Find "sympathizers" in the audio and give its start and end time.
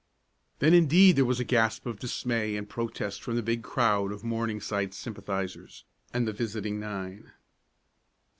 4.95-5.83